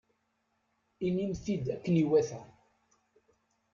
[1.05, 2.41] Inim-t-id akken iwata.